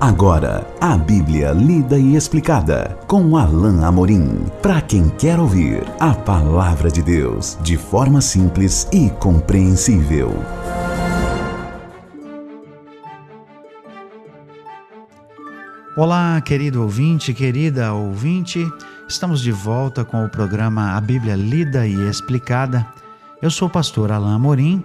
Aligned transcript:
Agora, 0.00 0.66
a 0.80 0.96
Bíblia 0.96 1.52
lida 1.52 1.98
e 1.98 2.16
explicada 2.16 2.98
com 3.06 3.36
Alain 3.36 3.84
Amorim. 3.84 4.46
Para 4.62 4.80
quem 4.80 5.10
quer 5.10 5.38
ouvir 5.38 5.82
a 6.00 6.14
palavra 6.14 6.90
de 6.90 7.02
Deus 7.02 7.58
de 7.60 7.76
forma 7.76 8.22
simples 8.22 8.88
e 8.94 9.10
compreensível. 9.10 10.32
Olá, 15.94 16.40
querido 16.40 16.80
ouvinte, 16.82 17.34
querida 17.34 17.92
ouvinte. 17.92 18.66
Estamos 19.06 19.42
de 19.42 19.52
volta 19.52 20.02
com 20.02 20.24
o 20.24 20.30
programa 20.30 20.96
A 20.96 21.00
Bíblia 21.02 21.36
Lida 21.36 21.86
e 21.86 22.08
Explicada. 22.08 22.86
Eu 23.42 23.50
sou 23.50 23.68
o 23.68 23.70
pastor 23.70 24.10
Alain 24.10 24.34
Amorim. 24.34 24.82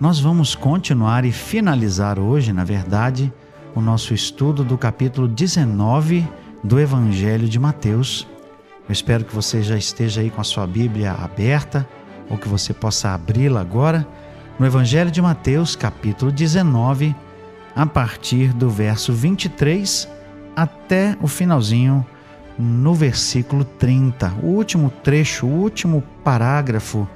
Nós 0.00 0.18
vamos 0.18 0.54
continuar 0.54 1.26
e 1.26 1.32
finalizar 1.32 2.18
hoje, 2.18 2.50
na 2.50 2.64
verdade, 2.64 3.30
o 3.74 3.80
nosso 3.80 4.14
estudo 4.14 4.64
do 4.64 4.76
capítulo 4.78 5.28
19 5.28 6.26
do 6.62 6.80
Evangelho 6.80 7.48
de 7.48 7.58
Mateus. 7.58 8.26
Eu 8.88 8.92
espero 8.92 9.24
que 9.24 9.34
você 9.34 9.62
já 9.62 9.76
esteja 9.76 10.20
aí 10.20 10.30
com 10.30 10.40
a 10.40 10.44
sua 10.44 10.66
Bíblia 10.66 11.12
aberta 11.12 11.88
ou 12.30 12.38
que 12.38 12.48
você 12.48 12.72
possa 12.72 13.10
abri-la 13.10 13.60
agora 13.60 14.06
no 14.58 14.66
Evangelho 14.66 15.10
de 15.10 15.22
Mateus, 15.22 15.76
capítulo 15.76 16.32
19, 16.32 17.14
a 17.74 17.86
partir 17.86 18.52
do 18.52 18.68
verso 18.68 19.12
23 19.12 20.08
até 20.56 21.16
o 21.20 21.28
finalzinho 21.28 22.04
no 22.58 22.92
versículo 22.92 23.64
30, 23.64 24.34
o 24.42 24.46
último 24.46 24.90
trecho, 24.90 25.46
o 25.46 25.50
último 25.50 26.02
parágrafo 26.24 27.08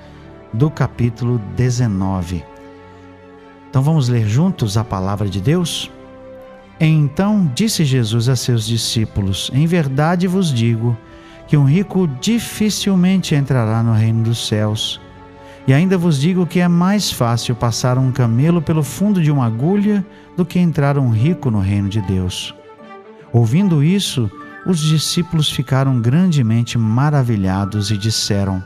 do 0.52 0.70
capítulo 0.70 1.38
19. 1.56 2.44
Então 3.68 3.82
vamos 3.82 4.08
ler 4.08 4.28
juntos 4.28 4.76
a 4.76 4.84
palavra 4.84 5.28
de 5.28 5.40
Deus? 5.40 5.90
Então 6.80 7.50
disse 7.54 7.84
Jesus 7.84 8.28
a 8.28 8.36
seus 8.36 8.66
discípulos: 8.66 9.50
Em 9.52 9.66
verdade 9.66 10.26
vos 10.26 10.52
digo 10.52 10.96
que 11.46 11.56
um 11.56 11.64
rico 11.64 12.08
dificilmente 12.20 13.34
entrará 13.34 13.82
no 13.82 13.92
reino 13.92 14.22
dos 14.22 14.46
céus. 14.46 15.00
E 15.66 15.72
ainda 15.72 15.96
vos 15.96 16.20
digo 16.20 16.46
que 16.46 16.60
é 16.60 16.66
mais 16.66 17.12
fácil 17.12 17.54
passar 17.54 17.96
um 17.96 18.10
camelo 18.10 18.60
pelo 18.60 18.82
fundo 18.82 19.22
de 19.22 19.30
uma 19.30 19.46
agulha 19.46 20.04
do 20.36 20.44
que 20.44 20.58
entrar 20.58 20.98
um 20.98 21.10
rico 21.10 21.50
no 21.50 21.60
reino 21.60 21.88
de 21.88 22.00
Deus. 22.00 22.54
Ouvindo 23.32 23.82
isso, 23.82 24.30
os 24.66 24.80
discípulos 24.80 25.50
ficaram 25.50 26.00
grandemente 26.00 26.76
maravilhados 26.76 27.90
e 27.90 27.96
disseram: 27.96 28.62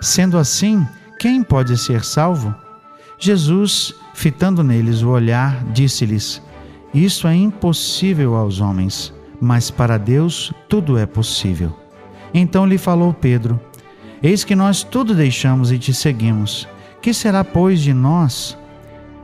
Sendo 0.00 0.38
assim, 0.38 0.86
quem 1.18 1.42
pode 1.42 1.76
ser 1.76 2.04
salvo? 2.04 2.54
Jesus, 3.18 3.94
fitando 4.14 4.62
neles 4.62 5.02
o 5.02 5.08
olhar, 5.08 5.64
disse-lhes: 5.72 6.40
isso 6.92 7.28
é 7.28 7.34
impossível 7.34 8.34
aos 8.34 8.60
homens, 8.60 9.12
mas 9.40 9.70
para 9.70 9.98
Deus 9.98 10.52
tudo 10.68 10.98
é 10.98 11.06
possível. 11.06 11.72
Então 12.34 12.66
lhe 12.66 12.78
falou 12.78 13.14
Pedro: 13.14 13.60
Eis 14.22 14.44
que 14.44 14.56
nós 14.56 14.82
tudo 14.82 15.14
deixamos 15.14 15.70
e 15.70 15.78
te 15.78 15.94
seguimos. 15.94 16.68
Que 17.00 17.14
será, 17.14 17.42
pois, 17.42 17.80
de 17.80 17.94
nós? 17.94 18.58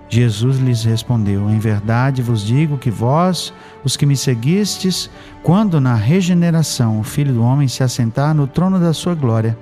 Jesus 0.08 0.58
lhes 0.58 0.84
respondeu: 0.84 1.50
Em 1.50 1.58
verdade 1.58 2.22
vos 2.22 2.42
digo 2.42 2.78
que 2.78 2.90
vós, 2.90 3.52
os 3.84 3.96
que 3.96 4.06
me 4.06 4.16
seguistes, 4.16 5.10
quando 5.42 5.80
na 5.80 5.94
regeneração 5.94 7.00
o 7.00 7.02
Filho 7.02 7.34
do 7.34 7.42
Homem 7.42 7.68
se 7.68 7.82
assentar 7.82 8.34
no 8.34 8.46
trono 8.46 8.78
da 8.78 8.92
sua 8.92 9.14
glória, 9.14 9.58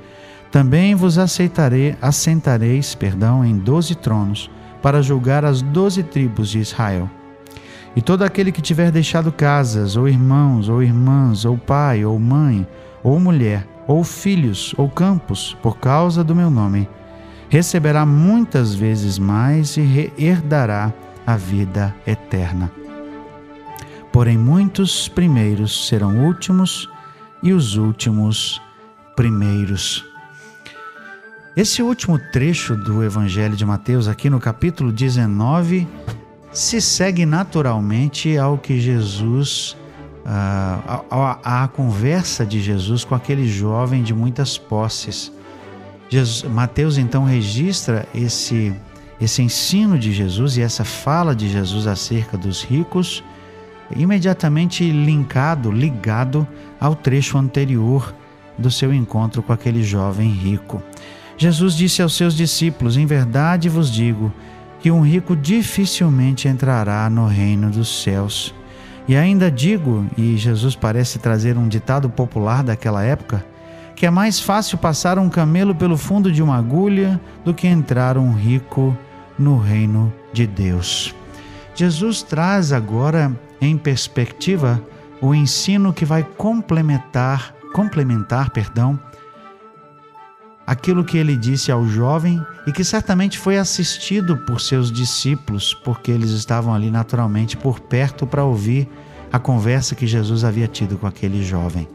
também 0.50 0.94
vos 0.94 1.19
aceitarei, 1.19 1.97
assentareis, 2.00 2.94
perdão, 2.94 3.44
em 3.44 3.58
doze 3.58 3.94
tronos, 3.94 4.50
para 4.80 5.02
julgar 5.02 5.44
as 5.44 5.62
doze 5.62 6.02
tribos 6.02 6.50
de 6.50 6.60
Israel. 6.60 7.10
E 7.97 8.03
todo 8.03 8.23
aquele 8.23 8.50
que 8.50 8.61
tiver 8.61 8.91
deixado 8.91 9.31
casas, 9.31 9.97
ou 9.97 10.09
irmãos, 10.09 10.69
ou 10.69 10.83
irmãs, 10.83 11.45
ou 11.45 11.56
pai, 11.56 12.05
ou 12.05 12.19
mãe, 12.19 12.67
ou 13.03 13.20
mulher, 13.20 13.67
ou 13.87 14.03
filhos, 14.03 14.75
ou 14.77 14.88
campos, 14.88 15.56
por 15.62 15.78
causa 15.78 16.25
do 16.25 16.34
meu 16.34 16.50
nome, 16.50 16.88
receberá 17.49 18.04
muitas 18.04 18.75
vezes 18.75 19.19
mais 19.19 19.77
e 19.77 20.12
herdará 20.19 20.93
a 21.27 21.37
vida 21.37 21.94
eterna. 22.06 22.71
Porém, 24.12 24.37
muitos 24.37 25.09
primeiros 25.09 25.88
serão 25.88 26.25
últimos, 26.25 26.88
e 27.44 27.53
os 27.53 27.77
últimos 27.77 28.60
primeiros. 29.15 30.03
Esse 31.54 31.83
último 31.83 32.19
trecho 32.19 32.75
do 32.75 33.04
Evangelho 33.04 33.54
de 33.54 33.66
Mateus, 33.66 34.09
aqui 34.09 34.31
no 34.31 34.41
capítulo 34.41 34.91
19, 34.91 35.87
se 36.54 36.81
segue 36.81 37.26
naturalmente 37.26 38.38
ao 38.38 38.56
que 38.56 38.81
Jesus, 38.81 39.76
uh, 40.25 41.04
a, 41.10 41.65
a, 41.65 41.69
conversa 41.69 42.47
de 42.47 42.60
Jesus 42.60 43.04
com 43.04 43.16
aquele 43.16 43.48
jovem 43.48 44.04
de 44.04 44.15
muitas 44.15 44.56
posses. 44.56 45.32
Jesus, 46.09 46.48
Mateus 46.48 46.97
então 46.97 47.25
registra 47.25 48.06
esse, 48.15 48.72
esse 49.20 49.42
ensino 49.42 49.98
de 49.98 50.12
Jesus 50.12 50.56
e 50.56 50.62
essa 50.62 50.84
fala 50.84 51.34
de 51.34 51.48
Jesus 51.48 51.88
acerca 51.88 52.38
dos 52.38 52.62
ricos, 52.62 53.25
imediatamente 53.97 54.88
linkado, 54.88 55.72
ligado 55.72 56.47
ao 56.81 56.94
trecho 56.94 57.36
anterior 57.36 58.15
do 58.56 58.71
seu 58.71 58.94
encontro 58.94 59.42
com 59.42 59.53
aquele 59.53 59.82
jovem 59.82 60.31
rico. 60.31 60.81
Jesus 61.36 61.75
disse 61.75 62.00
aos 62.00 62.16
seus 62.16 62.36
discípulos: 62.36 62.97
Em 62.97 63.06
verdade 63.06 63.69
vos 63.69 63.91
digo, 63.91 64.32
que 64.84 64.91
um 64.91 65.00
rico 65.00 65.34
dificilmente 65.34 66.47
entrará 66.47 67.09
no 67.09 67.27
reino 67.27 67.71
dos 67.71 68.03
céus. 68.03 68.55
E 69.09 69.17
ainda 69.17 69.50
digo, 69.50 70.06
e 70.15 70.37
Jesus 70.37 70.77
parece 70.77 71.19
trazer 71.19 71.56
um 71.56 71.67
ditado 71.67 72.11
popular 72.11 72.62
daquela 72.62 73.03
época, 73.03 73.43
que 73.97 74.05
é 74.05 74.11
mais 74.11 74.39
fácil 74.39 74.77
passar 74.77 75.19
um 75.19 75.31
camelo 75.31 75.75
pelo 75.75 75.97
fundo 75.97 76.31
de 76.31 76.43
uma 76.43 76.59
agulha 76.59 77.19
do 77.47 77.55
que 77.55 77.67
entrar 77.67 78.19
um 78.19 78.34
rico 78.34 78.95
no 79.39 79.56
reino 79.56 80.12
de 80.34 80.47
Deus. 80.47 81.15
Jesus 81.75 82.22
traz 82.22 82.71
agora 82.71 83.33
em 83.62 83.78
perspectiva 83.78 84.83
o 85.19 85.34
ensino 85.34 85.95
que 85.95 86.05
vai 86.05 86.22
complementar, 86.22 87.55
complementar, 87.72 88.51
perdão, 88.51 89.01
aquilo 90.66 91.04
que 91.04 91.19
ele 91.19 91.36
disse 91.36 91.70
ao 91.70 91.86
jovem 91.86 92.44
e 92.66 92.72
que 92.72 92.84
certamente 92.84 93.38
foi 93.38 93.58
assistido 93.58 94.36
por 94.38 94.60
seus 94.60 94.91
discípulos, 94.91 95.75
porque 95.75 96.10
eles 96.10 96.30
estavam 96.30 96.75
ali 96.75 96.91
naturalmente 96.91 97.56
por 97.56 97.80
perto 97.80 98.26
para 98.26 98.44
ouvir 98.44 98.88
a 99.32 99.38
conversa 99.38 99.94
que 99.94 100.06
Jesus 100.06 100.44
havia 100.44 100.69
tido 100.69 100.97
com 100.97 101.06
aquele 101.06 101.42
jovem. 101.42 101.88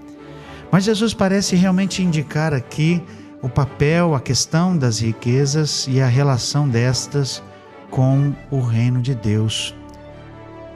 Mas 0.72 0.84
Jesus 0.84 1.13
parece 1.13 1.56
realmente 1.56 2.03
indicar 2.03 2.53
aqui 2.53 3.02
o 3.41 3.50
papel, 3.50 4.13
a 4.13 4.19
questão 4.19 4.78
das 4.78 5.00
riquezas 5.00 5.88
e 5.88 6.02
a 6.02 6.08
relação 6.08 6.68
destas 6.68 7.41
com 7.90 8.34
o 8.52 8.59
reino 8.59 9.02
de 9.02 9.16
Deus. 9.16 9.74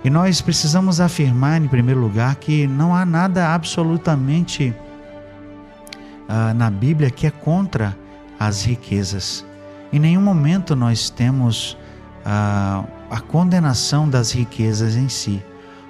E 0.03 0.09
nós 0.09 0.41
precisamos 0.41 0.99
afirmar, 0.99 1.61
em 1.61 1.67
primeiro 1.67 1.99
lugar, 1.99 2.35
que 2.35 2.67
não 2.67 2.95
há 2.95 3.05
nada 3.05 3.53
absolutamente 3.53 4.73
uh, 6.29 6.53
na 6.53 6.69
Bíblia 6.69 7.09
que 7.09 7.27
é 7.27 7.31
contra 7.31 7.95
as 8.39 8.63
riquezas. 8.63 9.45
Em 9.91 9.99
nenhum 9.99 10.21
momento 10.21 10.75
nós 10.75 11.09
temos 11.09 11.73
uh, 12.25 12.87
a 13.09 13.21
condenação 13.27 14.09
das 14.09 14.31
riquezas 14.31 14.95
em 14.95 15.07
si. 15.09 15.43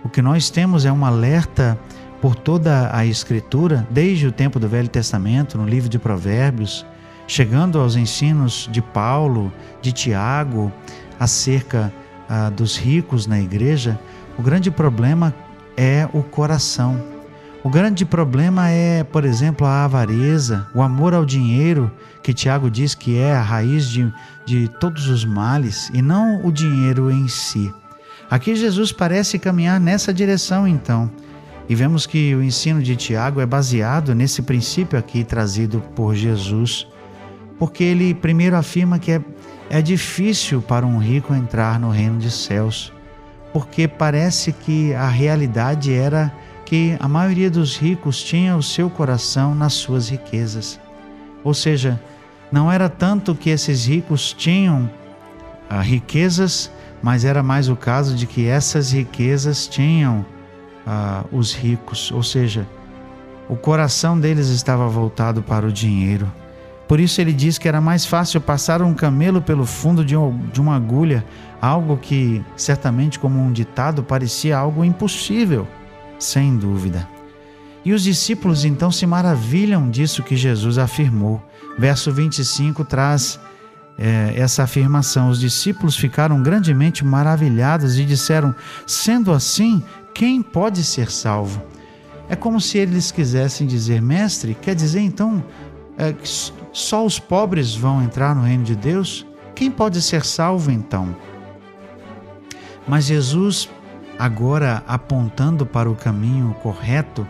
O 0.03 0.09
que 0.09 0.21
nós 0.21 0.49
temos 0.49 0.85
é 0.85 0.91
um 0.91 1.05
alerta 1.05 1.79
por 2.21 2.35
toda 2.35 2.89
a 2.95 3.05
Escritura, 3.05 3.87
desde 3.89 4.27
o 4.27 4.31
tempo 4.31 4.59
do 4.59 4.67
Velho 4.67 4.87
Testamento, 4.87 5.57
no 5.57 5.65
livro 5.65 5.89
de 5.89 5.99
Provérbios, 5.99 6.85
chegando 7.27 7.79
aos 7.79 7.95
ensinos 7.95 8.67
de 8.71 8.81
Paulo, 8.81 9.51
de 9.81 9.91
Tiago, 9.91 10.71
acerca 11.19 11.91
uh, 12.29 12.51
dos 12.51 12.77
ricos 12.77 13.27
na 13.27 13.39
igreja. 13.39 13.99
O 14.37 14.41
grande 14.41 14.69
problema 14.69 15.33
é 15.77 16.07
o 16.13 16.21
coração 16.21 17.12
o 17.63 17.69
grande 17.69 18.03
problema 18.03 18.69
é, 18.69 19.05
por 19.05 19.23
exemplo, 19.23 19.65
a 19.65 19.85
avareza, 19.85 20.67
o 20.75 20.81
amor 20.81 21.13
ao 21.13 21.23
dinheiro, 21.23 21.89
que 22.21 22.33
Tiago 22.33 22.69
diz 22.69 22.93
que 22.93 23.17
é 23.17 23.33
a 23.33 23.41
raiz 23.41 23.87
de, 23.87 24.13
de 24.45 24.67
todos 24.67 25.07
os 25.07 25.23
males, 25.23 25.89
e 25.93 26.01
não 26.01 26.45
o 26.45 26.51
dinheiro 26.51 27.09
em 27.09 27.25
si. 27.29 27.73
Aqui 28.29 28.53
Jesus 28.53 28.91
parece 28.91 29.39
caminhar 29.39 29.79
nessa 29.79 30.13
direção, 30.13 30.67
então. 30.67 31.09
E 31.69 31.73
vemos 31.73 32.05
que 32.05 32.35
o 32.35 32.43
ensino 32.43 32.83
de 32.83 32.97
Tiago 32.97 33.39
é 33.39 33.45
baseado 33.45 34.13
nesse 34.13 34.41
princípio 34.41 34.99
aqui 34.99 35.23
trazido 35.23 35.79
por 35.95 36.13
Jesus, 36.13 36.85
porque 37.57 37.83
ele 37.85 38.13
primeiro 38.13 38.57
afirma 38.57 38.99
que 38.99 39.13
é, 39.13 39.21
é 39.69 39.81
difícil 39.81 40.61
para 40.61 40.85
um 40.85 40.97
rico 40.97 41.33
entrar 41.33 41.79
no 41.79 41.89
reino 41.89 42.19
dos 42.19 42.43
céus, 42.43 42.91
porque 43.53 43.87
parece 43.87 44.51
que 44.51 44.93
a 44.93 45.07
realidade 45.07 45.93
era 45.93 46.29
que 46.65 46.95
a 46.99 47.07
maioria 47.07 47.49
dos 47.49 47.77
ricos 47.77 48.23
tinha 48.23 48.55
o 48.55 48.63
seu 48.63 48.89
coração 48.89 49.53
nas 49.53 49.73
suas 49.73 50.09
riquezas. 50.09 50.79
Ou 51.43 51.53
seja, 51.53 51.99
não 52.51 52.71
era 52.71 52.87
tanto 52.87 53.35
que 53.35 53.49
esses 53.49 53.85
ricos 53.85 54.33
tinham 54.33 54.89
ah, 55.69 55.81
riquezas, 55.81 56.71
mas 57.01 57.25
era 57.25 57.43
mais 57.43 57.67
o 57.67 57.75
caso 57.75 58.15
de 58.15 58.25
que 58.25 58.47
essas 58.47 58.91
riquezas 58.91 59.67
tinham 59.67 60.25
ah, 60.85 61.25
os 61.31 61.53
ricos, 61.53 62.11
ou 62.11 62.23
seja, 62.23 62.67
o 63.49 63.55
coração 63.55 64.19
deles 64.19 64.47
estava 64.47 64.87
voltado 64.87 65.41
para 65.43 65.65
o 65.65 65.71
dinheiro. 65.71 66.31
Por 66.87 66.99
isso 66.99 67.19
ele 67.19 67.33
diz 67.33 67.57
que 67.57 67.67
era 67.67 67.81
mais 67.81 68.05
fácil 68.05 68.39
passar 68.39 68.81
um 68.81 68.93
camelo 68.93 69.41
pelo 69.41 69.65
fundo 69.65 70.03
de, 70.05 70.15
de 70.51 70.61
uma 70.61 70.75
agulha, 70.75 71.25
algo 71.61 71.97
que 71.97 72.43
certamente, 72.55 73.17
como 73.17 73.39
um 73.39 73.51
ditado, 73.51 74.03
parecia 74.03 74.57
algo 74.57 74.83
impossível, 74.83 75.67
sem 76.19 76.57
dúvida. 76.57 77.07
E 77.85 77.91
os 77.91 78.03
discípulos 78.03 78.63
então 78.63 78.91
se 78.91 79.05
maravilham 79.05 79.89
disso 79.89 80.23
que 80.23 80.35
Jesus 80.35 80.77
afirmou. 80.77 81.43
Verso 81.77 82.11
25 82.11 82.85
traz 82.85 83.39
é, 83.97 84.33
essa 84.35 84.63
afirmação. 84.63 85.29
Os 85.29 85.39
discípulos 85.39 85.95
ficaram 85.95 86.41
grandemente 86.41 87.03
maravilhados 87.03 87.97
e 87.97 88.05
disseram: 88.05 88.55
Sendo 88.87 89.31
assim, 89.31 89.83
quem 90.13 90.41
pode 90.41 90.83
ser 90.83 91.11
salvo? 91.11 91.61
É 92.29 92.35
como 92.35 92.61
se 92.61 92.77
eles 92.77 93.11
quisessem 93.11 93.67
dizer, 93.67 94.01
mestre, 94.01 94.55
quer 94.59 94.73
dizer 94.73 95.01
então 95.01 95.43
é, 95.97 96.13
que 96.13 96.27
só 96.71 97.05
os 97.05 97.19
pobres 97.19 97.75
vão 97.75 98.01
entrar 98.01 98.33
no 98.33 98.43
reino 98.43 98.63
de 98.63 98.75
Deus? 98.75 99.25
Quem 99.53 99.69
pode 99.69 100.01
ser 100.01 100.23
salvo 100.25 100.71
então? 100.71 101.15
Mas 102.87 103.05
Jesus, 103.05 103.69
agora 104.17 104.83
apontando 104.87 105.65
para 105.65 105.89
o 105.89 105.95
caminho 105.95 106.55
correto, 106.61 107.27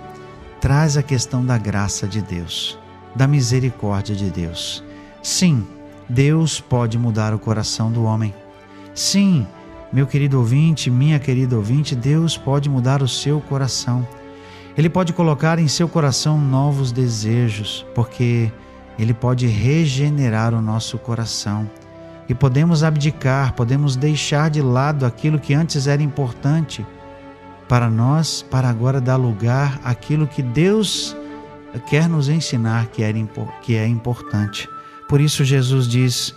traz 0.59 0.97
a 0.97 1.03
questão 1.03 1.45
da 1.45 1.57
graça 1.57 2.07
de 2.07 2.21
Deus, 2.21 2.79
da 3.15 3.27
misericórdia 3.27 4.15
de 4.15 4.29
Deus. 4.29 4.83
Sim, 5.21 5.65
Deus 6.07 6.59
pode 6.59 6.97
mudar 6.97 7.33
o 7.33 7.39
coração 7.39 7.91
do 7.91 8.03
homem. 8.03 8.33
Sim, 8.93 9.47
meu 9.91 10.07
querido 10.07 10.37
ouvinte, 10.39 10.89
minha 10.89 11.19
querida 11.19 11.55
ouvinte, 11.55 11.95
Deus 11.95 12.37
pode 12.37 12.69
mudar 12.69 13.01
o 13.01 13.07
seu 13.07 13.39
coração. 13.39 14.07
Ele 14.77 14.89
pode 14.89 15.13
colocar 15.13 15.59
em 15.59 15.67
seu 15.67 15.87
coração 15.87 16.39
novos 16.39 16.91
desejos, 16.91 17.85
porque 17.93 18.51
ele 18.97 19.13
pode 19.13 19.47
regenerar 19.47 20.53
o 20.53 20.61
nosso 20.61 20.97
coração. 20.97 21.69
E 22.27 22.33
podemos 22.33 22.83
abdicar, 22.83 23.53
podemos 23.53 23.95
deixar 23.95 24.49
de 24.49 24.61
lado 24.61 25.05
aquilo 25.05 25.39
que 25.39 25.53
antes 25.53 25.87
era 25.87 26.01
importante 26.01 26.85
para 27.67 27.89
nós, 27.89 28.41
para 28.41 28.69
agora 28.69 29.01
dar 29.01 29.15
lugar 29.15 29.79
àquilo 29.83 30.27
que 30.27 30.41
Deus 30.41 31.15
quer 31.89 32.07
nos 32.07 32.29
ensinar 32.29 32.87
que 32.87 33.03
é, 33.03 33.11
que 33.61 33.75
é 33.75 33.87
importante. 33.87 34.69
Por 35.09 35.19
isso, 35.19 35.43
Jesus 35.43 35.87
diz: 35.87 36.35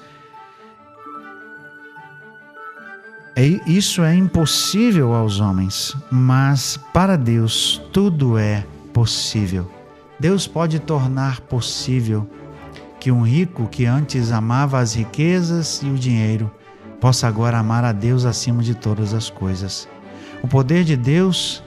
é, 3.35 3.44
Isso 3.67 4.03
é 4.03 4.15
impossível 4.15 5.12
aos 5.15 5.41
homens, 5.41 5.97
mas 6.11 6.79
para 6.93 7.17
Deus 7.17 7.81
tudo 7.93 8.38
é 8.38 8.65
possível. 8.93 9.71
Deus 10.19 10.47
pode 10.47 10.79
tornar 10.79 11.41
possível 11.43 12.27
que 13.06 13.12
um 13.12 13.23
rico 13.23 13.69
que 13.69 13.87
antes 13.87 14.32
amava 14.32 14.81
as 14.81 14.97
riquezas 14.97 15.81
e 15.81 15.87
o 15.87 15.94
dinheiro 15.94 16.50
possa 17.00 17.29
agora 17.29 17.56
amar 17.56 17.85
a 17.85 17.93
Deus 17.93 18.25
acima 18.25 18.64
de 18.64 18.75
todas 18.75 19.14
as 19.14 19.31
coisas. 19.31 19.88
O 20.43 20.49
poder 20.49 20.82
de 20.82 20.97
Deus, 20.97 21.62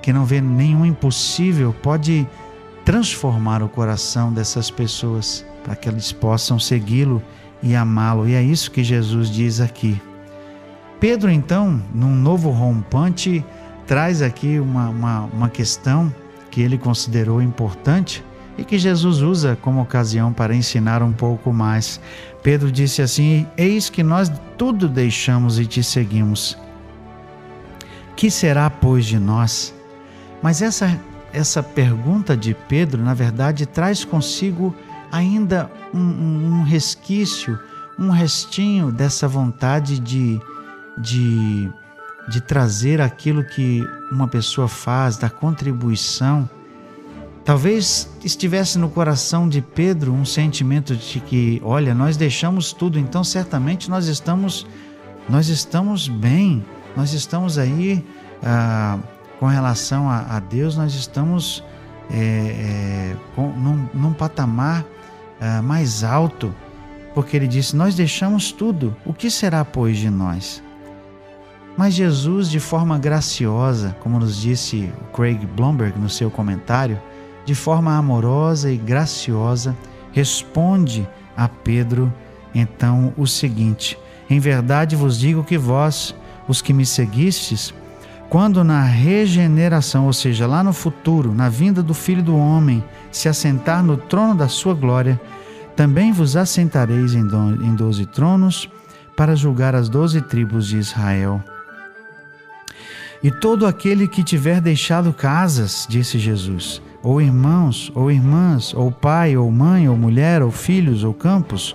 que 0.00 0.12
não 0.12 0.24
vê 0.24 0.40
nenhum 0.40 0.86
impossível, 0.86 1.74
pode 1.82 2.24
transformar 2.84 3.64
o 3.64 3.68
coração 3.68 4.32
dessas 4.32 4.70
pessoas 4.70 5.44
para 5.64 5.74
que 5.74 5.88
eles 5.88 6.12
possam 6.12 6.56
segui-lo 6.56 7.20
e 7.60 7.74
amá-lo. 7.74 8.28
E 8.28 8.34
é 8.34 8.42
isso 8.44 8.70
que 8.70 8.84
Jesus 8.84 9.28
diz 9.28 9.60
aqui. 9.60 10.00
Pedro, 11.00 11.28
então, 11.28 11.82
num 11.92 12.14
novo 12.14 12.50
rompante, 12.50 13.44
traz 13.88 14.22
aqui 14.22 14.60
uma, 14.60 14.88
uma, 14.90 15.20
uma 15.32 15.48
questão 15.48 16.14
que 16.48 16.62
ele 16.62 16.78
considerou 16.78 17.42
importante 17.42 18.22
e 18.58 18.64
que 18.64 18.78
Jesus 18.78 19.20
usa 19.20 19.56
como 19.60 19.80
ocasião 19.80 20.32
para 20.32 20.54
ensinar 20.54 21.02
um 21.02 21.12
pouco 21.12 21.52
mais. 21.52 22.00
Pedro 22.42 22.70
disse 22.70 23.02
assim: 23.02 23.46
Eis 23.56 23.90
que 23.90 24.02
nós 24.02 24.30
tudo 24.56 24.88
deixamos 24.88 25.58
e 25.58 25.66
te 25.66 25.82
seguimos. 25.82 26.56
Que 28.14 28.30
será, 28.30 28.70
pois, 28.70 29.04
de 29.04 29.18
nós? 29.18 29.74
Mas 30.42 30.62
essa, 30.62 30.98
essa 31.32 31.62
pergunta 31.62 32.36
de 32.36 32.54
Pedro, 32.54 33.02
na 33.02 33.12
verdade, 33.12 33.66
traz 33.66 34.04
consigo 34.04 34.74
ainda 35.12 35.70
um, 35.92 35.98
um, 35.98 36.62
resquício, 36.62 37.58
um 37.98 38.10
restinho 38.10 38.90
dessa 38.90 39.28
vontade 39.28 39.98
de, 39.98 40.40
de, 40.96 41.70
de 42.28 42.40
trazer 42.40 43.00
aquilo 43.00 43.44
que 43.44 43.84
uma 44.10 44.28
pessoa 44.28 44.68
faz, 44.68 45.16
da 45.16 45.28
contribuição. 45.28 46.48
Talvez 47.46 48.10
estivesse 48.24 48.76
no 48.76 48.90
coração 48.90 49.48
de 49.48 49.62
Pedro 49.62 50.12
um 50.12 50.24
sentimento 50.24 50.96
de 50.96 51.20
que, 51.20 51.62
olha, 51.64 51.94
nós 51.94 52.16
deixamos 52.16 52.72
tudo, 52.72 52.98
então 52.98 53.22
certamente 53.22 53.88
nós 53.88 54.08
estamos, 54.08 54.66
nós 55.28 55.46
estamos 55.46 56.08
bem, 56.08 56.64
nós 56.96 57.12
estamos 57.12 57.56
aí 57.56 58.04
ah, 58.42 58.98
com 59.38 59.46
relação 59.46 60.10
a, 60.10 60.22
a, 60.22 60.40
Deus, 60.40 60.76
nós 60.76 60.92
estamos 60.94 61.62
é, 62.10 62.16
é, 62.18 63.16
com, 63.36 63.52
num, 63.52 63.88
num 63.94 64.12
patamar 64.12 64.82
uh, 64.82 65.62
mais 65.62 66.02
alto, 66.02 66.52
porque 67.14 67.36
ele 67.36 67.46
disse: 67.46 67.76
Nós 67.76 67.94
deixamos 67.94 68.50
tudo, 68.50 68.96
o 69.04 69.14
que 69.14 69.30
será, 69.30 69.64
pois, 69.64 69.98
de 69.98 70.10
nós? 70.10 70.60
Mas 71.76 71.94
Jesus, 71.94 72.50
de 72.50 72.58
forma 72.58 72.98
graciosa, 72.98 73.96
como 74.00 74.18
nos 74.18 74.40
disse 74.40 74.92
Craig 75.14 75.46
Blomberg 75.46 75.96
no 75.96 76.08
seu 76.08 76.28
comentário, 76.28 77.00
de 77.46 77.54
forma 77.54 77.96
amorosa 77.96 78.70
e 78.70 78.76
graciosa, 78.76 79.74
responde 80.12 81.08
a 81.34 81.48
Pedro 81.48 82.12
então 82.54 83.14
o 83.16 83.26
seguinte: 83.26 83.98
Em 84.28 84.38
verdade 84.38 84.96
vos 84.96 85.18
digo 85.18 85.44
que 85.44 85.56
vós, 85.56 86.14
os 86.48 86.60
que 86.60 86.72
me 86.72 86.84
seguistes, 86.84 87.72
quando 88.28 88.64
na 88.64 88.82
regeneração, 88.82 90.06
ou 90.06 90.12
seja, 90.12 90.46
lá 90.46 90.62
no 90.62 90.72
futuro, 90.72 91.32
na 91.32 91.48
vinda 91.48 91.82
do 91.82 91.94
Filho 91.94 92.22
do 92.22 92.36
Homem, 92.36 92.82
se 93.12 93.28
assentar 93.28 93.82
no 93.82 93.96
trono 93.96 94.34
da 94.34 94.48
sua 94.48 94.74
glória, 94.74 95.20
também 95.76 96.12
vos 96.12 96.36
assentareis 96.36 97.14
em 97.14 97.74
doze 97.76 98.06
tronos 98.06 98.68
para 99.16 99.36
julgar 99.36 99.74
as 99.74 99.88
doze 99.88 100.20
tribos 100.20 100.66
de 100.66 100.78
Israel. 100.78 101.42
E 103.22 103.30
todo 103.30 103.66
aquele 103.66 104.06
que 104.06 104.22
tiver 104.22 104.60
deixado 104.60 105.12
casas, 105.12 105.86
disse 105.88 106.18
Jesus, 106.18 106.82
ou 107.02 107.20
irmãos, 107.20 107.90
ou 107.94 108.10
irmãs, 108.10 108.74
ou 108.74 108.90
pai, 108.92 109.36
ou 109.36 109.50
mãe, 109.50 109.88
ou 109.88 109.96
mulher, 109.96 110.42
ou 110.42 110.50
filhos, 110.50 111.04
ou 111.04 111.14
campos, 111.14 111.74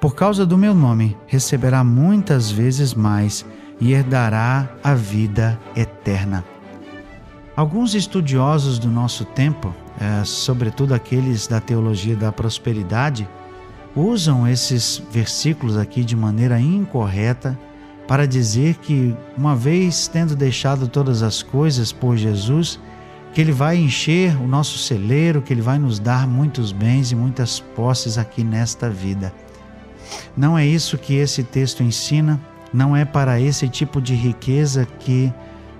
por 0.00 0.14
causa 0.14 0.44
do 0.44 0.58
meu 0.58 0.74
nome, 0.74 1.16
receberá 1.26 1.82
muitas 1.82 2.50
vezes 2.50 2.92
mais 2.92 3.44
e 3.80 3.92
herdará 3.92 4.68
a 4.82 4.94
vida 4.94 5.58
eterna. 5.74 6.44
Alguns 7.56 7.94
estudiosos 7.94 8.78
do 8.78 8.88
nosso 8.88 9.24
tempo, 9.24 9.74
é, 9.98 10.24
sobretudo 10.24 10.92
aqueles 10.92 11.46
da 11.46 11.60
teologia 11.60 12.16
da 12.16 12.32
prosperidade, 12.32 13.28
usam 13.94 14.46
esses 14.46 15.00
versículos 15.10 15.76
aqui 15.76 16.04
de 16.04 16.16
maneira 16.16 16.60
incorreta 16.60 17.58
para 18.06 18.26
dizer 18.26 18.76
que, 18.76 19.16
uma 19.36 19.56
vez 19.56 20.08
tendo 20.08 20.36
deixado 20.36 20.88
todas 20.88 21.22
as 21.22 21.42
coisas 21.42 21.92
por 21.92 22.16
Jesus, 22.16 22.78
que 23.32 23.40
Ele 23.40 23.52
vai 23.52 23.76
encher 23.76 24.36
o 24.40 24.46
nosso 24.46 24.78
celeiro, 24.78 25.42
que 25.42 25.52
Ele 25.52 25.62
vai 25.62 25.78
nos 25.78 25.98
dar 25.98 26.26
muitos 26.26 26.70
bens 26.70 27.10
e 27.10 27.16
muitas 27.16 27.60
posses 27.60 28.18
aqui 28.18 28.44
nesta 28.44 28.88
vida. 28.90 29.32
Não 30.36 30.56
é 30.56 30.66
isso 30.66 30.98
que 30.98 31.14
esse 31.14 31.42
texto 31.42 31.82
ensina 31.82 32.40
não 32.74 32.96
é 32.96 33.04
para 33.04 33.40
esse 33.40 33.68
tipo 33.68 34.02
de 34.02 34.14
riqueza 34.14 34.84
que 34.98 35.32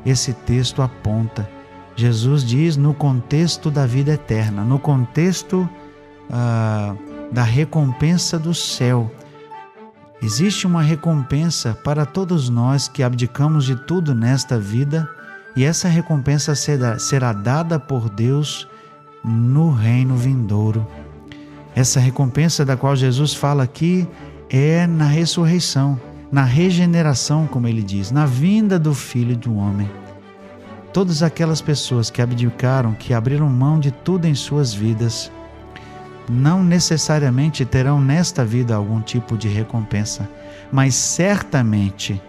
esse 0.07 0.33
texto 0.33 0.81
aponta. 0.81 1.49
Jesus 1.97 2.45
diz 2.45 2.77
no 2.77 2.95
contexto 2.95 3.69
da 3.69 3.85
vida 3.85 4.13
eterna, 4.13 4.65
no 4.65 4.79
contexto 4.79 5.69
ah, 6.31 6.95
da 7.33 7.43
recompensa 7.43 8.39
do 8.39 8.55
céu. 8.55 9.11
Existe 10.25 10.67
uma 10.67 10.83
recompensa 10.83 11.79
para 11.85 12.07
todos 12.07 12.49
nós 12.49 12.89
que 12.89 13.03
abdicamos 13.03 13.65
de 13.65 13.77
tudo 13.77 14.15
nesta 14.15 14.59
vida, 14.59 15.09
e 15.55 15.63
essa 15.63 15.87
recompensa 15.87 16.55
será, 16.55 16.99
será 16.99 17.33
dada 17.33 17.79
por 17.79 18.09
Deus 18.09 18.67
no 19.23 19.71
reino 19.71 20.17
vindouro. 20.17 20.87
Essa 21.77 22.01
recompensa 22.01 22.65
da 22.65 22.77
qual 22.77 22.97
Jesus 22.97 23.35
fala 23.35 23.63
aqui 23.63 24.09
é 24.49 24.87
na 24.87 25.07
ressurreição 25.07 26.01
na 26.35 26.43
regeneração, 26.43 27.47
como 27.47 27.69
ele 27.69 27.81
diz, 27.81 28.11
na 28.11 28.27
vinda 28.27 28.77
do 28.77 28.93
Filho 28.93 29.37
do 29.37 29.55
Homem. 29.55 29.89
Todas 30.93 31.23
aquelas 31.23 31.61
pessoas 31.61 32.11
que 32.11 32.21
abdicaram, 32.21 32.93
que 32.93 33.15
abriram 33.15 33.49
mão 33.49 33.79
de 33.79 33.93
tudo 33.93 34.27
em 34.27 34.35
suas 34.35 34.75
vidas, 34.75 35.31
não 36.29 36.63
necessariamente 36.63 37.65
terão 37.65 38.01
nesta 38.01 38.45
vida 38.45 38.75
algum 38.75 39.01
tipo 39.01 39.37
de 39.37 39.49
recompensa, 39.49 40.29
mas 40.73 40.95
certamente 40.95 42.21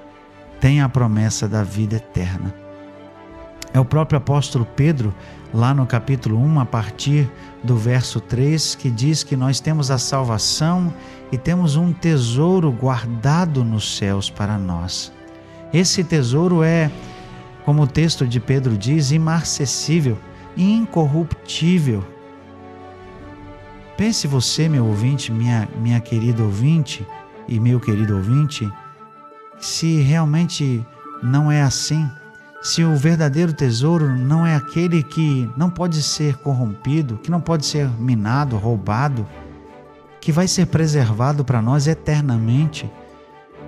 têm 0.60 0.82
a 0.82 0.90
promessa 0.90 1.48
da 1.48 1.64
vida 1.64 1.96
eterna. 1.96 2.54
É 3.74 3.80
o 3.80 3.84
próprio 3.84 4.18
apóstolo 4.18 4.66
Pedro, 4.76 5.14
lá 5.54 5.74
no 5.74 5.86
capítulo 5.86 6.38
1, 6.40 6.62
a 6.62 6.66
partir 6.66 7.30
do 7.62 7.76
verso 7.76 8.22
3, 8.22 8.76
que 8.76 8.90
diz 8.90 9.22
que 9.22 9.36
nós 9.36 9.60
temos 9.60 9.92
a 9.92 9.98
salvação 9.98 10.94
e 11.30 11.38
temos 11.38 11.76
um 11.76 11.92
tesouro 11.92 12.72
guardado 12.72 13.66
nos 13.66 13.98
céus 13.98 14.30
para 14.30 14.58
nós. 14.58 15.12
Esse 15.74 16.06
tesouro 16.06 16.64
é, 16.64 16.90
como 17.66 17.84
o 17.84 17.88
texto 17.88 18.26
de 18.26 18.40
Pedro 18.40 18.78
diz, 18.78 19.12
imarcessível, 19.12 20.18
incorruptível. 20.56 22.15
Pense 23.98 24.28
você, 24.28 24.68
meu 24.68 24.86
ouvinte, 24.86 25.32
minha, 25.32 25.68
minha 25.82 26.00
querida 26.00 26.44
ouvinte 26.44 27.06
e 27.48 27.60
meu 27.60 27.80
querido 27.80 28.16
ouvinte, 28.16 28.70
se 29.60 30.02
realmente 30.02 30.86
não 31.24 31.52
é 31.52 31.62
assim 31.62 32.06
se 32.66 32.84
o 32.84 32.96
verdadeiro 32.96 33.54
tesouro 33.54 34.10
não 34.10 34.44
é 34.44 34.56
aquele 34.56 35.04
que 35.04 35.48
não 35.56 35.70
pode 35.70 36.02
ser 36.02 36.36
corrompido, 36.38 37.20
que 37.22 37.30
não 37.30 37.40
pode 37.40 37.64
ser 37.64 37.88
minado, 37.88 38.58
roubado, 38.58 39.24
que 40.20 40.32
vai 40.32 40.48
ser 40.48 40.66
preservado 40.66 41.46
para 41.46 41.62
nós 41.62 41.86
eternamente. 41.86 42.90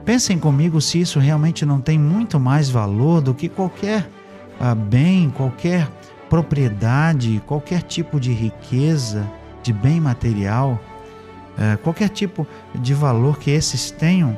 Pensem 0.04 0.40
comigo 0.40 0.82
se 0.82 1.00
isso 1.00 1.20
realmente 1.20 1.64
não 1.64 1.80
tem 1.80 2.00
muito 2.00 2.40
mais 2.40 2.72
valor 2.72 3.22
do 3.22 3.36
que 3.36 3.48
qualquer 3.48 4.10
ah, 4.60 4.74
bem, 4.74 5.30
qualquer 5.30 5.88
propriedade, 6.28 7.40
qualquer 7.46 7.84
tipo 7.84 8.20
de 8.20 8.34
riqueza, 8.34 9.30
de 9.64 9.74
bem 9.74 10.00
material, 10.00 10.80
eh, 11.58 11.78
qualquer 11.78 12.10
tipo 12.10 12.48
de 12.76 12.94
valor 12.94 13.38
que 13.38 13.52
esses 13.52 13.92
tenham, 13.92 14.38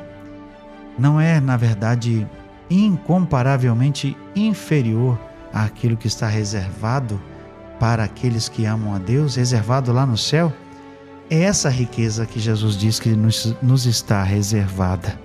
não 0.97 1.19
é, 1.19 1.39
na 1.39 1.57
verdade, 1.57 2.27
incomparavelmente 2.69 4.17
inferior 4.35 5.19
àquilo 5.53 5.97
que 5.97 6.07
está 6.07 6.27
reservado 6.27 7.19
para 7.79 8.03
aqueles 8.03 8.49
que 8.49 8.65
amam 8.65 8.93
a 8.93 8.99
Deus, 8.99 9.35
reservado 9.35 9.91
lá 9.91 10.05
no 10.05 10.17
céu, 10.17 10.53
é 11.29 11.43
essa 11.43 11.69
riqueza 11.69 12.25
que 12.25 12.39
Jesus 12.39 12.75
diz 12.75 12.99
que 12.99 13.09
nos, 13.09 13.55
nos 13.61 13.85
está 13.85 14.23
reservada. 14.23 15.17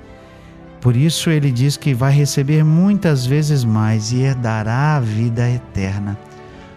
Por 0.80 0.96
isso 0.96 1.30
ele 1.30 1.50
diz 1.50 1.76
que 1.76 1.94
vai 1.94 2.12
receber 2.12 2.62
muitas 2.62 3.24
vezes 3.24 3.64
mais 3.64 4.12
e 4.12 4.20
herdará 4.20 4.96
a 4.96 5.00
vida 5.00 5.48
eterna. 5.48 6.18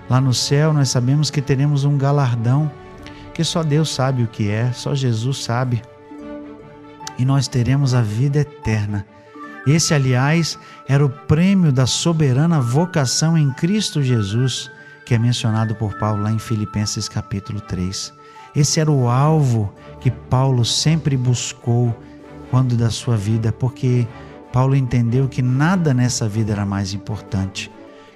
Lá 0.09 0.21
no 0.21 0.33
céu 0.33 0.71
nós 0.71 0.89
sabemos 0.89 1.29
que 1.29 1.41
teremos 1.41 1.83
um 1.83 1.97
galardão 1.97 2.71
que 3.37 3.43
só 3.45 3.63
Deus 3.63 3.89
sabe 3.89 4.23
o 4.23 4.27
que 4.27 4.49
é, 4.49 4.73
só 4.73 4.93
Jesus 4.93 5.45
sabe. 5.45 5.81
E 7.17 7.23
nós 7.23 7.47
teremos 7.47 7.93
a 7.93 8.01
vida 8.01 8.39
eterna 8.39 9.05
esse, 9.67 9.93
aliás, 9.93 10.57
era 10.87 11.05
o 11.05 11.09
prêmio 11.09 11.73
da 11.73 11.85
soberana 11.85 12.61
vocação 12.61 13.37
em 13.37 13.51
Cristo 13.51 14.01
Jesus, 14.01 14.71
que 15.05 15.13
é 15.13 15.19
mencionado 15.19 15.75
por 15.75 15.99
Paulo 15.99 16.23
lá 16.23 16.31
em 16.31 16.39
Filipenses 16.39 17.09
capítulo 17.09 17.59
3. 17.59 18.13
Esse 18.55 18.79
era 18.79 18.89
o 18.89 19.09
alvo 19.09 19.73
que 19.99 20.09
Paulo 20.09 20.63
sempre 20.63 21.17
buscou 21.17 21.93
quando 22.49 22.77
da 22.77 22.89
sua 22.89 23.17
vida, 23.17 23.51
porque 23.51 24.07
Paulo 24.53 24.73
entendeu 24.73 25.27
que 25.27 25.41
nada 25.41 25.93
nessa 25.93 26.29
vida 26.29 26.53
era 26.53 26.65
mais 26.65 26.93
importante. 26.93 27.69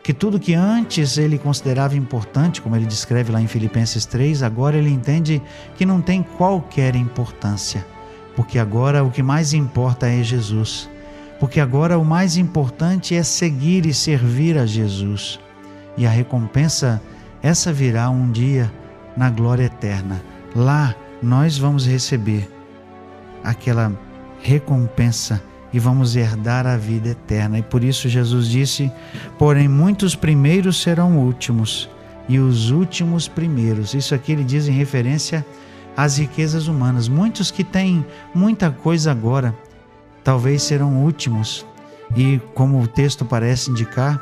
Que 0.03 0.13
tudo 0.13 0.39
que 0.39 0.53
antes 0.53 1.17
ele 1.17 1.37
considerava 1.37 1.95
importante, 1.95 2.61
como 2.61 2.75
ele 2.75 2.85
descreve 2.85 3.31
lá 3.31 3.41
em 3.41 3.47
Filipenses 3.47 4.05
3, 4.05 4.41
agora 4.43 4.77
ele 4.77 4.89
entende 4.89 5.41
que 5.75 5.85
não 5.85 6.01
tem 6.01 6.23
qualquer 6.23 6.95
importância, 6.95 7.85
porque 8.35 8.57
agora 8.57 9.03
o 9.03 9.11
que 9.11 9.21
mais 9.21 9.53
importa 9.53 10.07
é 10.07 10.23
Jesus 10.23 10.89
porque 11.41 11.59
agora 11.59 11.97
o 11.97 12.05
mais 12.05 12.37
importante 12.37 13.15
é 13.15 13.23
seguir 13.23 13.87
e 13.87 13.95
servir 13.95 14.59
a 14.59 14.65
Jesus. 14.67 15.39
E 15.97 16.05
a 16.05 16.09
recompensa, 16.11 17.01
essa 17.41 17.73
virá 17.73 18.11
um 18.11 18.31
dia 18.31 18.71
na 19.17 19.27
glória 19.31 19.63
eterna. 19.63 20.21
Lá 20.55 20.95
nós 21.19 21.57
vamos 21.57 21.87
receber 21.87 22.47
aquela 23.43 23.91
recompensa 24.39 25.41
e 25.73 25.79
vamos 25.79 26.15
herdar 26.15 26.67
a 26.67 26.77
vida 26.77 27.09
eterna. 27.09 27.59
E 27.59 27.61
por 27.61 27.83
isso 27.83 28.09
Jesus 28.09 28.47
disse: 28.47 28.91
Porém, 29.37 29.67
muitos 29.67 30.15
primeiros 30.15 30.81
serão 30.81 31.17
últimos, 31.17 31.89
e 32.27 32.39
os 32.39 32.69
últimos 32.71 33.27
primeiros. 33.27 33.93
Isso 33.93 34.13
aqui 34.13 34.31
ele 34.31 34.43
diz 34.43 34.67
em 34.67 34.71
referência 34.71 35.45
às 35.95 36.17
riquezas 36.17 36.67
humanas. 36.67 37.07
Muitos 37.07 37.51
que 37.51 37.63
têm 37.63 38.05
muita 38.33 38.71
coisa 38.71 39.11
agora, 39.11 39.55
talvez 40.23 40.63
serão 40.63 41.03
últimos 41.03 41.65
e, 42.15 42.39
como 42.53 42.81
o 42.81 42.87
texto 42.87 43.25
parece 43.25 43.71
indicar, 43.71 44.19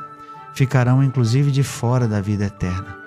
ficarão 0.54 1.04
inclusive 1.04 1.52
de 1.52 1.64
fora 1.64 2.08
da 2.08 2.22
vida 2.22 2.46
eterna. 2.46 2.98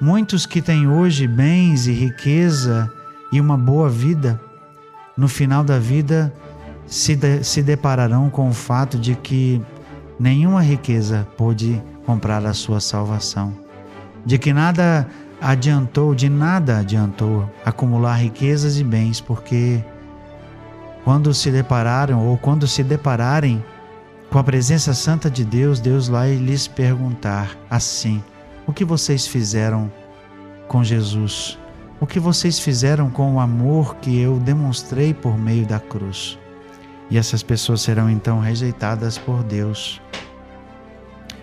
Muitos 0.00 0.46
que 0.46 0.62
têm 0.62 0.86
hoje 0.86 1.26
bens 1.26 1.86
e 1.86 1.92
riqueza 1.92 2.90
e 3.32 3.40
uma 3.40 3.56
boa 3.56 3.88
vida, 3.88 4.40
no 5.16 5.26
final 5.26 5.64
da 5.64 5.78
vida 5.78 6.32
se, 6.88 7.14
de, 7.14 7.44
se 7.44 7.62
depararão 7.62 8.30
com 8.30 8.48
o 8.48 8.52
fato 8.52 8.98
de 8.98 9.14
que 9.14 9.62
nenhuma 10.18 10.62
riqueza 10.62 11.26
pôde 11.36 11.80
comprar 12.04 12.44
a 12.44 12.54
sua 12.54 12.80
salvação, 12.80 13.52
de 14.24 14.38
que 14.38 14.52
nada 14.52 15.06
adiantou, 15.40 16.14
de 16.14 16.28
nada 16.28 16.78
adiantou 16.78 17.48
acumular 17.64 18.14
riquezas 18.14 18.78
e 18.78 18.84
bens, 18.84 19.20
porque 19.20 19.84
quando 21.04 21.32
se 21.32 21.50
depararam 21.50 22.26
ou 22.26 22.36
quando 22.36 22.66
se 22.66 22.82
depararem 22.82 23.62
com 24.30 24.38
a 24.38 24.44
presença 24.44 24.92
santa 24.92 25.30
de 25.30 25.44
Deus, 25.44 25.80
Deus 25.80 26.08
vai 26.08 26.34
lhes 26.34 26.66
perguntar 26.66 27.56
assim: 27.70 28.22
O 28.66 28.72
que 28.72 28.84
vocês 28.84 29.26
fizeram 29.26 29.90
com 30.66 30.82
Jesus? 30.82 31.58
O 32.00 32.06
que 32.06 32.20
vocês 32.20 32.58
fizeram 32.58 33.10
com 33.10 33.34
o 33.34 33.40
amor 33.40 33.96
que 33.96 34.20
eu 34.20 34.38
demonstrei 34.38 35.12
por 35.12 35.36
meio 35.38 35.66
da 35.66 35.80
cruz? 35.80 36.38
E 37.10 37.16
essas 37.16 37.42
pessoas 37.42 37.80
serão 37.80 38.10
então 38.10 38.40
rejeitadas 38.40 39.16
por 39.16 39.42
Deus. 39.42 40.00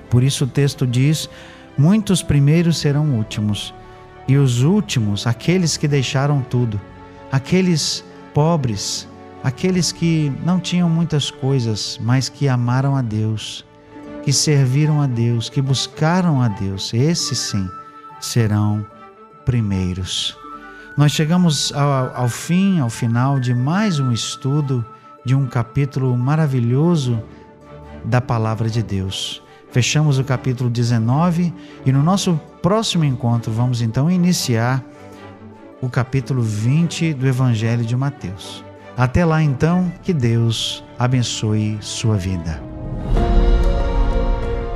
Por 0.09 0.23
isso 0.23 0.45
o 0.45 0.47
texto 0.47 0.85
diz: 0.85 1.29
Muitos 1.77 2.21
primeiros 2.21 2.77
serão 2.77 3.15
últimos, 3.15 3.73
e 4.27 4.37
os 4.37 4.61
últimos, 4.61 5.27
aqueles 5.27 5.75
que 5.75 5.87
deixaram 5.87 6.41
tudo, 6.41 6.79
aqueles 7.31 8.03
pobres, 8.33 9.07
aqueles 9.43 9.91
que 9.91 10.31
não 10.43 10.59
tinham 10.59 10.89
muitas 10.89 11.29
coisas, 11.29 11.99
mas 12.01 12.29
que 12.29 12.47
amaram 12.47 12.95
a 12.95 13.01
Deus, 13.01 13.65
que 14.23 14.31
serviram 14.31 15.01
a 15.01 15.07
Deus, 15.07 15.49
que 15.49 15.61
buscaram 15.61 16.41
a 16.41 16.47
Deus, 16.47 16.93
esses 16.93 17.37
sim 17.37 17.67
serão 18.19 18.85
primeiros. 19.43 20.37
Nós 20.97 21.11
chegamos 21.11 21.73
ao, 21.73 22.15
ao 22.15 22.29
fim, 22.29 22.79
ao 22.79 22.89
final 22.89 23.39
de 23.39 23.53
mais 23.53 23.99
um 23.99 24.11
estudo 24.11 24.85
de 25.25 25.35
um 25.35 25.47
capítulo 25.47 26.15
maravilhoso 26.15 27.21
da 28.03 28.21
Palavra 28.21 28.69
de 28.69 28.83
Deus. 28.83 29.41
Fechamos 29.71 30.19
o 30.19 30.23
capítulo 30.23 30.69
19 30.69 31.53
e 31.85 31.91
no 31.91 32.01
nosso 32.01 32.39
próximo 32.61 33.03
encontro 33.03 33.51
vamos 33.51 33.81
então 33.81 34.09
iniciar 34.09 34.81
o 35.81 35.89
capítulo 35.89 36.41
20 36.41 37.13
do 37.13 37.27
Evangelho 37.27 37.83
de 37.83 37.97
Mateus. 37.97 38.63
Até 38.95 39.25
lá 39.25 39.43
então, 39.43 39.91
que 40.01 40.13
Deus 40.13 40.83
abençoe 40.97 41.77
sua 41.81 42.15
vida. 42.15 42.74